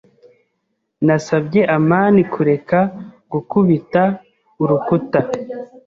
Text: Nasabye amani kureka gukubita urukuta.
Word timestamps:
Nasabye 1.05 1.61
amani 1.75 2.21
kureka 2.33 2.79
gukubita 3.31 4.03
urukuta. 4.61 5.19